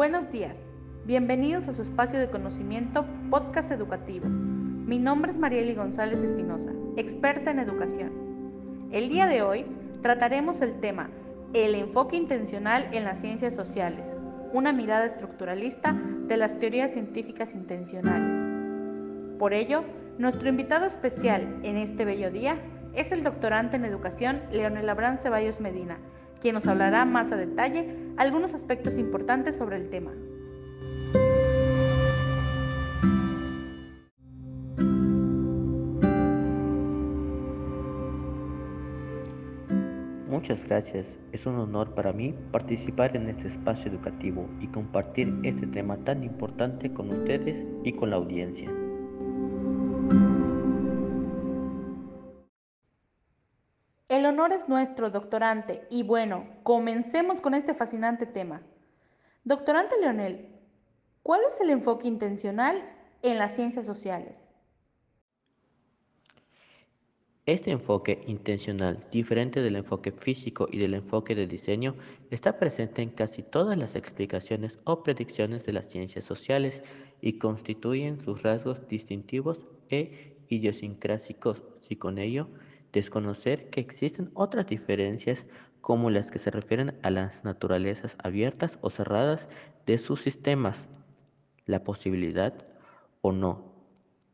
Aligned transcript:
Buenos 0.00 0.32
días, 0.32 0.56
bienvenidos 1.04 1.68
a 1.68 1.74
su 1.74 1.82
espacio 1.82 2.18
de 2.18 2.30
conocimiento 2.30 3.04
Podcast 3.28 3.70
Educativo. 3.70 4.24
Mi 4.30 4.98
nombre 4.98 5.30
es 5.30 5.36
Marieli 5.36 5.74
González 5.74 6.22
Espinosa, 6.22 6.70
experta 6.96 7.50
en 7.50 7.58
educación. 7.58 8.88
El 8.92 9.10
día 9.10 9.26
de 9.26 9.42
hoy 9.42 9.66
trataremos 10.00 10.62
el 10.62 10.80
tema 10.80 11.10
El 11.52 11.74
enfoque 11.74 12.16
intencional 12.16 12.88
en 12.92 13.04
las 13.04 13.20
ciencias 13.20 13.54
sociales, 13.54 14.16
una 14.54 14.72
mirada 14.72 15.04
estructuralista 15.04 15.92
de 15.92 16.36
las 16.38 16.58
teorías 16.58 16.92
científicas 16.92 17.52
intencionales. 17.52 19.38
Por 19.38 19.52
ello, 19.52 19.84
nuestro 20.16 20.48
invitado 20.48 20.86
especial 20.86 21.60
en 21.62 21.76
este 21.76 22.06
bello 22.06 22.30
día 22.30 22.56
es 22.94 23.12
el 23.12 23.22
doctorante 23.22 23.76
en 23.76 23.84
educación 23.84 24.40
Leonel 24.50 24.88
Abrán 24.88 25.18
Ceballos 25.18 25.60
Medina, 25.60 25.98
quien 26.40 26.54
nos 26.54 26.66
hablará 26.66 27.04
más 27.04 27.32
a 27.32 27.36
detalle 27.36 27.94
algunos 28.16 28.54
aspectos 28.54 28.98
importantes 28.98 29.56
sobre 29.56 29.76
el 29.76 29.90
tema. 29.90 30.12
Muchas 40.40 40.66
gracias. 40.66 41.18
Es 41.32 41.44
un 41.44 41.56
honor 41.56 41.94
para 41.94 42.12
mí 42.12 42.34
participar 42.50 43.14
en 43.14 43.28
este 43.28 43.48
espacio 43.48 43.90
educativo 43.90 44.48
y 44.60 44.68
compartir 44.68 45.34
este 45.42 45.66
tema 45.66 45.98
tan 45.98 46.24
importante 46.24 46.92
con 46.92 47.10
ustedes 47.10 47.64
y 47.84 47.92
con 47.92 48.10
la 48.10 48.16
audiencia. 48.16 48.70
El 54.20 54.26
honor 54.26 54.52
es 54.52 54.68
nuestro, 54.68 55.08
doctorante, 55.08 55.80
y 55.88 56.02
bueno, 56.02 56.46
comencemos 56.62 57.40
con 57.40 57.54
este 57.54 57.72
fascinante 57.72 58.26
tema. 58.26 58.60
Doctorante 59.44 59.98
Leonel, 59.98 60.46
¿cuál 61.22 61.40
es 61.48 61.58
el 61.62 61.70
enfoque 61.70 62.06
intencional 62.06 62.84
en 63.22 63.38
las 63.38 63.56
ciencias 63.56 63.86
sociales? 63.86 64.50
Este 67.46 67.70
enfoque 67.70 68.22
intencional, 68.26 69.00
diferente 69.10 69.62
del 69.62 69.76
enfoque 69.76 70.12
físico 70.12 70.68
y 70.70 70.76
del 70.76 70.92
enfoque 70.92 71.34
de 71.34 71.46
diseño, 71.46 71.94
está 72.30 72.58
presente 72.58 73.00
en 73.00 73.08
casi 73.08 73.42
todas 73.42 73.78
las 73.78 73.96
explicaciones 73.96 74.78
o 74.84 75.02
predicciones 75.02 75.64
de 75.64 75.72
las 75.72 75.86
ciencias 75.86 76.26
sociales 76.26 76.82
y 77.22 77.38
constituyen 77.38 78.20
sus 78.20 78.42
rasgos 78.42 78.86
distintivos 78.86 79.66
e 79.88 80.36
idiosincrásicos, 80.50 81.62
y 81.88 81.96
con 81.96 82.18
ello 82.18 82.48
desconocer 82.92 83.70
que 83.70 83.80
existen 83.80 84.30
otras 84.34 84.66
diferencias 84.66 85.46
como 85.80 86.10
las 86.10 86.30
que 86.30 86.38
se 86.38 86.50
refieren 86.50 86.98
a 87.02 87.10
las 87.10 87.44
naturalezas 87.44 88.16
abiertas 88.22 88.78
o 88.82 88.90
cerradas 88.90 89.48
de 89.86 89.98
sus 89.98 90.22
sistemas, 90.22 90.88
la 91.66 91.84
posibilidad 91.84 92.66
o 93.22 93.32
no 93.32 93.70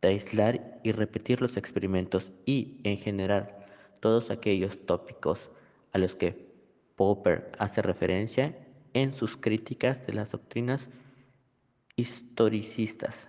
de 0.00 0.08
aislar 0.08 0.80
y 0.84 0.92
repetir 0.92 1.40
los 1.40 1.56
experimentos 1.56 2.32
y, 2.44 2.80
en 2.84 2.98
general, 2.98 3.66
todos 4.00 4.30
aquellos 4.30 4.86
tópicos 4.86 5.50
a 5.92 5.98
los 5.98 6.14
que 6.14 6.48
Popper 6.96 7.52
hace 7.58 7.82
referencia 7.82 8.56
en 8.94 9.12
sus 9.12 9.36
críticas 9.36 10.06
de 10.06 10.14
las 10.14 10.32
doctrinas 10.32 10.88
historicistas. 11.96 13.28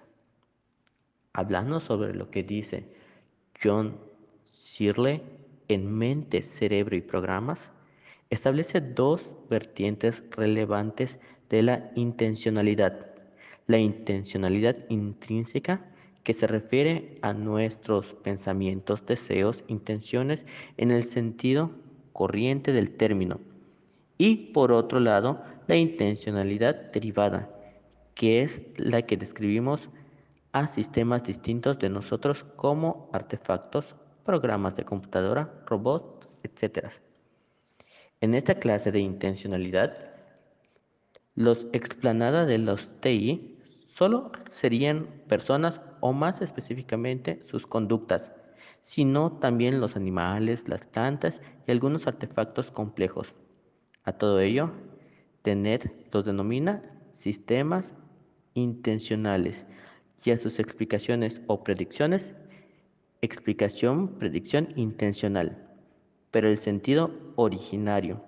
Hablando 1.34 1.80
sobre 1.80 2.14
lo 2.14 2.30
que 2.30 2.44
dice 2.44 2.92
John 3.62 4.09
En 5.68 5.92
Mente, 5.92 6.42
Cerebro 6.42 6.96
y 6.96 7.02
Programas, 7.02 7.70
establece 8.30 8.80
dos 8.80 9.34
vertientes 9.50 10.24
relevantes 10.32 11.20
de 11.50 11.64
la 11.64 11.92
intencionalidad. 11.96 13.08
La 13.68 13.78
intencionalidad 13.78 14.78
intrínseca, 14.88 15.86
que 16.24 16.34
se 16.34 16.48
refiere 16.48 17.18
a 17.22 17.34
nuestros 17.34 18.14
pensamientos, 18.24 19.06
deseos, 19.06 19.66
intenciones 19.68 20.46
en 20.78 20.92
el 20.92 21.04
sentido 21.04 21.72
corriente 22.14 22.72
del 22.72 22.92
término. 22.92 23.42
Y 24.18 24.54
por 24.54 24.72
otro 24.72 25.02
lado, 25.02 25.44
la 25.68 25.76
intencionalidad 25.76 26.90
derivada, 26.94 27.50
que 28.16 28.44
es 28.44 28.62
la 28.78 29.02
que 29.02 29.18
describimos 29.18 29.90
a 30.54 30.68
sistemas 30.68 31.26
distintos 31.26 31.80
de 31.80 31.90
nosotros 31.90 32.46
como 32.56 33.10
artefactos 33.12 33.98
programas 34.30 34.76
de 34.76 34.86
computadora, 34.86 35.52
robots, 35.66 36.28
etc. 36.44 36.90
En 38.22 38.36
esta 38.36 38.60
clase 38.60 38.92
de 38.92 39.00
intencionalidad, 39.00 40.12
los 41.34 41.66
explanada 41.74 42.46
de 42.46 42.60
los 42.60 42.92
TI 43.02 43.58
solo 43.88 44.32
serían 44.52 45.08
personas 45.28 45.82
o 46.00 46.14
más 46.14 46.44
específicamente 46.44 47.42
sus 47.46 47.66
conductas, 47.66 48.32
sino 48.84 49.32
también 49.32 49.82
los 49.82 49.96
animales, 49.96 50.68
las 50.70 50.84
plantas 50.84 51.42
y 51.66 51.72
algunos 51.72 52.06
artefactos 52.06 52.70
complejos. 52.70 53.34
A 54.04 54.12
todo 54.12 54.42
ello, 54.42 54.70
TENET 55.42 55.92
los 56.14 56.24
denomina 56.24 56.84
sistemas 57.10 57.96
intencionales 58.54 59.66
y 60.24 60.30
a 60.30 60.38
sus 60.38 60.60
explicaciones 60.60 61.42
o 61.48 61.64
predicciones 61.64 62.36
explicación, 63.22 64.20
predicción 64.20 64.70
intencional, 64.76 65.68
pero 66.32 66.48
el 66.50 66.58
sentido 66.58 67.12
originario 67.36 68.24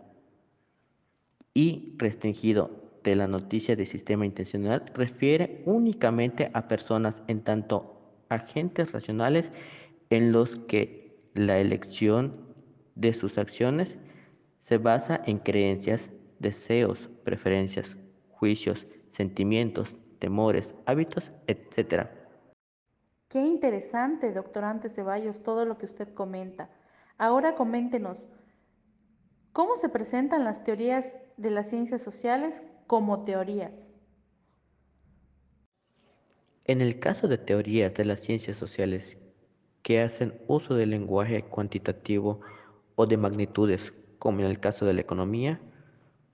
y 1.54 1.96
restringido 1.98 2.72
de 3.04 3.16
la 3.16 3.28
noticia 3.28 3.76
de 3.76 3.86
sistema 3.86 4.26
intencional 4.26 4.86
refiere 4.94 5.64
únicamente 5.66 6.52
a 6.54 6.68
personas 6.68 7.24
en 7.28 7.42
tanto 7.42 8.02
agentes 8.30 8.92
racionales 8.92 9.52
en 10.10 10.32
los 10.32 10.56
que 10.68 11.18
la 11.34 11.60
elección 11.60 12.34
de 12.96 13.14
sus 13.14 13.38
acciones 13.38 13.98
se 14.60 14.78
basa 14.78 15.22
en 15.26 15.40
creencias, 15.40 16.12
deseos, 16.40 17.10
preferencias, 17.24 17.96
juicios, 18.30 18.86
sentimientos, 19.08 19.96
temores, 20.20 20.76
hábitos, 20.86 21.32
etc. 21.48 22.08
Qué 23.32 23.40
interesante, 23.40 24.34
doctorante 24.34 24.90
Ceballos, 24.90 25.42
todo 25.42 25.64
lo 25.64 25.78
que 25.78 25.86
usted 25.86 26.14
comenta. 26.14 26.70
Ahora 27.18 27.56
coméntenos, 27.56 28.26
¿cómo 29.54 29.78
se 29.78 29.88
presentan 29.88 30.44
las 30.44 30.66
teorías 30.66 31.16
de 31.38 31.50
las 31.50 31.70
ciencias 31.70 32.02
sociales 32.02 32.62
como 32.88 33.24
teorías? 33.24 33.90
En 36.66 36.82
el 36.82 37.00
caso 37.00 37.30
de 37.30 37.38
teorías 37.38 37.94
de 37.94 38.04
las 38.04 38.20
ciencias 38.20 38.58
sociales 38.58 39.16
que 39.82 40.02
hacen 40.02 40.38
uso 40.48 40.76
del 40.76 40.90
lenguaje 40.90 41.44
cuantitativo 41.44 42.42
o 42.96 43.06
de 43.06 43.16
magnitudes, 43.16 43.94
como 44.20 44.42
en 44.42 44.48
el 44.48 44.60
caso 44.60 44.86
de 44.86 44.92
la 44.92 45.02
economía, 45.02 45.62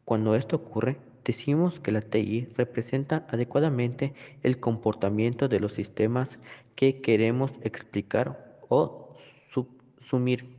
cuando 0.04 0.34
esto 0.34 0.56
ocurre, 0.56 0.98
decimos 1.28 1.82
que 1.82 1.92
la 1.92 2.00
TI 2.00 2.48
representa 2.56 3.28
adecuadamente 3.30 4.14
el 4.44 4.62
comportamiento 4.62 5.50
de 5.50 5.60
los 5.60 5.74
sistemas 5.74 6.40
que 6.76 7.02
queremos 7.02 7.52
explicar 7.64 8.58
o 8.70 9.14
subsumir. 9.54 10.56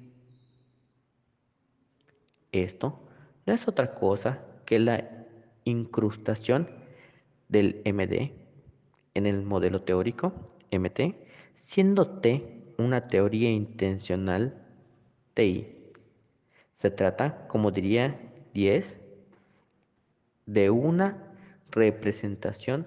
Esto 2.52 3.00
no 3.46 3.54
es 3.54 3.66
otra 3.66 3.94
cosa 3.94 4.44
que 4.66 4.78
la 4.78 5.26
incrustación 5.64 6.68
del 7.48 7.80
MD 7.86 8.32
en 9.14 9.26
el 9.26 9.42
modelo 9.44 9.80
teórico 9.80 10.34
MT, 10.70 11.14
siendo 11.54 12.20
T 12.20 12.74
una 12.76 13.08
teoría 13.08 13.50
intencional 13.50 14.66
TI. 15.32 15.66
Se 16.72 16.90
trata, 16.90 17.48
como 17.48 17.70
diría 17.70 18.20
10, 18.52 19.07
de 20.48 20.70
una 20.70 21.34
representación 21.70 22.86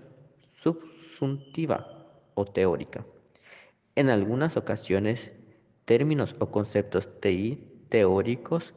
subsuntiva 0.56 2.08
o 2.34 2.46
teórica. 2.46 3.06
En 3.96 4.10
algunas 4.10 4.58
ocasiones, 4.58 5.32
términos 5.86 6.36
o 6.40 6.50
conceptos 6.50 7.08
teóricos 7.90 8.74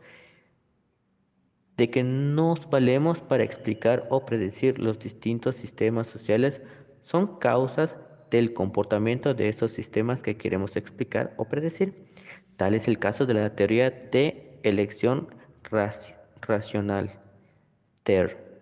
de 1.78 1.90
que 1.90 2.02
nos 2.04 2.69
valemos 2.69 3.22
para 3.22 3.42
explicar 3.42 4.06
o 4.10 4.26
predecir 4.26 4.78
los 4.78 4.98
distintos 4.98 5.56
sistemas 5.56 6.06
sociales 6.06 6.60
son 7.04 7.38
causas 7.38 7.96
del 8.30 8.52
comportamiento 8.52 9.32
de 9.32 9.48
estos 9.48 9.72
sistemas 9.72 10.22
que 10.22 10.37
queremos 10.37 10.76
explicar 10.76 11.32
o 11.38 11.46
predecir. 11.46 11.94
Tal 12.58 12.75
es 12.75 12.87
el 12.87 12.98
caso 12.98 13.25
de 13.25 13.34
la 13.34 13.56
teoría 13.56 13.90
de 13.90 14.58
elección 14.62 15.28
racional, 16.42 17.19
TER 18.02 18.53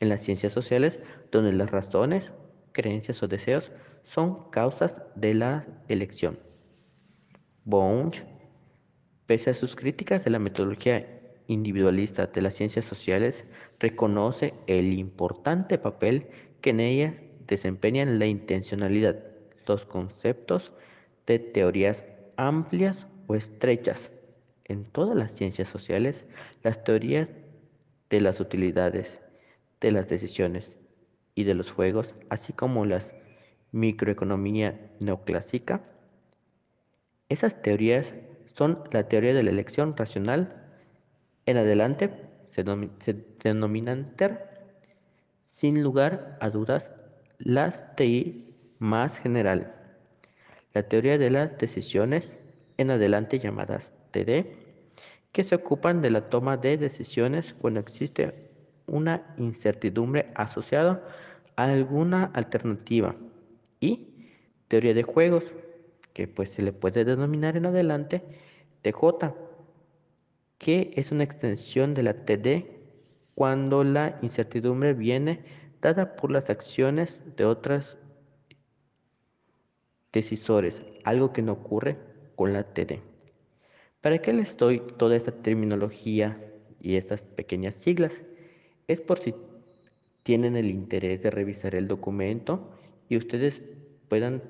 en 0.00 0.08
las 0.08 0.22
ciencias 0.22 0.52
sociales, 0.52 0.98
donde 1.30 1.52
las 1.52 1.70
razones, 1.70 2.32
creencias 2.72 3.22
o 3.22 3.28
deseos 3.28 3.70
son 4.04 4.50
causas 4.50 4.98
de 5.14 5.34
la 5.34 5.66
elección. 5.88 6.38
Bounge, 7.64 8.24
pese 9.26 9.50
a 9.50 9.54
sus 9.54 9.74
críticas 9.74 10.24
de 10.24 10.30
la 10.30 10.38
metodología 10.38 11.16
individualista 11.48 12.26
de 12.26 12.42
las 12.42 12.54
ciencias 12.54 12.84
sociales 12.84 13.44
reconoce 13.78 14.54
el 14.66 14.92
importante 14.94 15.78
papel 15.78 16.28
que 16.60 16.70
en 16.70 16.80
ellas 16.80 17.14
desempeñan 17.46 18.18
la 18.18 18.26
intencionalidad, 18.26 19.22
los 19.66 19.84
conceptos 19.84 20.72
de 21.26 21.38
teorías 21.38 22.04
amplias 22.36 23.06
o 23.26 23.34
estrechas. 23.34 24.10
En 24.64 24.84
todas 24.84 25.16
las 25.16 25.32
ciencias 25.32 25.68
sociales, 25.68 26.24
las 26.62 26.82
teorías 26.82 27.30
de 28.10 28.20
las 28.20 28.40
utilidades, 28.40 29.20
de 29.86 29.92
las 29.92 30.08
decisiones 30.08 30.72
y 31.36 31.44
de 31.44 31.54
los 31.54 31.70
juegos, 31.70 32.12
así 32.28 32.52
como 32.52 32.84
la 32.86 33.00
microeconomía 33.70 34.90
neoclásica, 34.98 35.80
esas 37.28 37.62
teorías 37.62 38.12
son 38.52 38.82
la 38.90 39.06
teoría 39.06 39.32
de 39.32 39.44
la 39.44 39.50
elección 39.50 39.96
racional. 39.96 40.60
En 41.44 41.56
adelante 41.56 42.10
se, 42.48 42.64
denominan 43.44 44.16
TER. 44.16 44.48
Sin 45.50 45.84
lugar 45.84 46.36
a 46.40 46.50
dudas, 46.50 46.90
las 47.38 47.94
TI 47.94 48.56
más 48.80 49.18
general. 49.18 49.72
La 50.74 50.82
teoría 50.82 51.16
de 51.16 51.30
las 51.30 51.58
decisiones, 51.58 52.38
en 52.76 52.90
adelante 52.90 53.38
llamadas 53.38 53.94
TD, 54.10 54.46
que 55.30 55.44
se 55.44 55.54
ocupan 55.54 56.02
de 56.02 56.10
la 56.10 56.28
toma 56.28 56.56
de 56.56 56.76
decisiones 56.76 57.54
cuando 57.60 57.78
existe 57.78 58.55
una 58.86 59.34
incertidumbre 59.36 60.30
asociada 60.34 61.02
a 61.56 61.64
alguna 61.64 62.30
alternativa. 62.34 63.14
Y 63.80 64.08
teoría 64.68 64.94
de 64.94 65.02
juegos, 65.02 65.44
que 66.12 66.28
pues 66.28 66.50
se 66.50 66.62
le 66.62 66.72
puede 66.72 67.04
denominar 67.04 67.56
en 67.56 67.66
adelante 67.66 68.22
TJ, 68.82 69.34
que 70.58 70.92
es 70.96 71.12
una 71.12 71.24
extensión 71.24 71.94
de 71.94 72.02
la 72.02 72.24
TD 72.24 72.64
cuando 73.34 73.84
la 73.84 74.18
incertidumbre 74.22 74.94
viene 74.94 75.44
dada 75.82 76.16
por 76.16 76.30
las 76.30 76.48
acciones 76.48 77.20
de 77.36 77.44
otros 77.44 77.98
decisores, 80.12 80.86
algo 81.04 81.32
que 81.32 81.42
no 81.42 81.52
ocurre 81.52 81.98
con 82.34 82.52
la 82.52 82.62
TD. 82.64 83.02
¿Para 84.00 84.18
qué 84.18 84.32
les 84.32 84.56
doy 84.56 84.80
toda 84.96 85.16
esta 85.16 85.32
terminología 85.32 86.38
y 86.80 86.96
estas 86.96 87.24
pequeñas 87.24 87.74
siglas? 87.74 88.12
Es 88.88 89.00
por 89.00 89.18
si 89.18 89.34
tienen 90.22 90.56
el 90.56 90.70
interés 90.70 91.22
de 91.22 91.30
revisar 91.30 91.74
el 91.74 91.88
documento 91.88 92.70
y 93.08 93.16
ustedes 93.16 93.62
puedan 94.08 94.42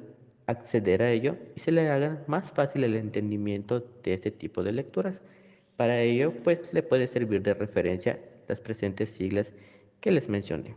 acceder 0.47 1.03
a 1.03 1.11
ello 1.11 1.37
y 1.55 1.61
se 1.61 1.73
le 1.73 1.91
haga 1.91 2.23
más 2.27 2.51
fácil 2.51 2.85
el 2.85 2.95
entendimiento 2.95 3.81
de 3.81 4.15
este 4.15 4.31
tipo 4.31 4.63
de 4.63 4.73
lecturas. 4.73 5.21
Para 5.77 6.01
ello, 6.01 6.33
pues 6.43 6.73
le 6.73 6.83
puede 6.83 7.07
servir 7.07 7.43
de 7.43 7.55
referencia 7.55 8.19
las 8.49 8.61
presentes 8.61 9.11
siglas 9.11 9.53
que 10.01 10.11
les 10.11 10.29
mencioné. 10.29 10.77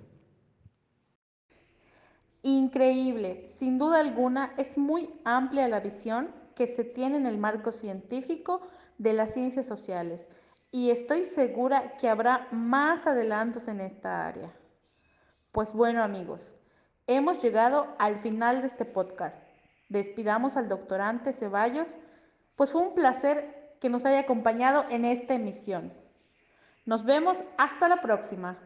Increíble, 2.42 3.44
sin 3.46 3.78
duda 3.78 4.00
alguna 4.00 4.54
es 4.58 4.78
muy 4.78 5.10
amplia 5.26 5.68
la 5.68 5.82
visión 5.82 6.30
que 6.56 6.68
se 6.68 6.84
tiene 6.84 7.18
en 7.18 7.26
el 7.26 7.38
marco 7.38 7.72
científico 7.72 8.62
de 8.98 9.14
las 9.14 9.34
ciencias 9.34 9.66
sociales 9.66 10.30
y 10.72 10.92
estoy 10.92 11.24
segura 11.24 11.96
que 11.98 12.10
habrá 12.10 12.48
más 12.52 13.08
adelantos 13.08 13.68
en 13.68 13.82
esta 13.82 14.28
área. 14.28 14.54
Pues 15.52 15.74
bueno 15.74 16.04
amigos, 16.04 16.56
hemos 17.08 17.42
llegado 17.42 17.96
al 17.98 18.16
final 18.16 18.62
de 18.62 18.68
este 18.68 18.86
podcast 18.86 19.40
despidamos 19.90 20.56
al 20.56 20.70
doctorante 20.70 21.34
Ceballos, 21.34 21.90
pues 22.56 22.72
fue 22.72 22.82
un 22.82 22.94
placer 22.94 23.76
que 23.82 23.90
nos 23.90 24.06
haya 24.06 24.20
acompañado 24.20 24.86
en 24.90 25.04
esta 25.04 25.34
emisión. 25.34 25.92
Nos 26.86 27.04
vemos 27.04 27.44
hasta 27.58 27.90
la 27.90 28.02
próxima. 28.02 28.58